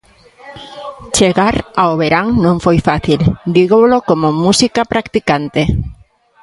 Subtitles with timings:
[1.17, 3.21] Chegar ao verán non foi fácil,
[3.55, 5.61] dígovolo como música practicante.